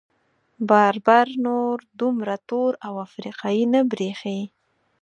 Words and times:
بربر 0.69 1.27
نور 1.45 1.75
دومره 1.99 2.35
تور 2.49 2.71
افریقايي 3.05 3.65
نه 3.73 3.81
برېښي. 3.91 4.39